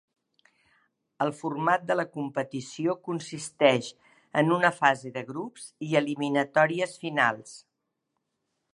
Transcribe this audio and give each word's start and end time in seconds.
El 1.25 1.31
format 1.41 1.83
de 1.91 1.97
la 1.99 2.05
competició 2.15 2.97
consisteix 3.09 3.91
en 4.43 4.51
una 4.59 4.75
fase 4.81 5.15
de 5.19 5.27
grups 5.31 5.71
i 5.91 5.95
eliminatòries 6.03 7.01
finals. 7.07 7.57